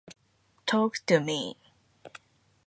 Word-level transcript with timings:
Talk 0.65 1.05
to 1.05 1.19
me. 1.19 1.57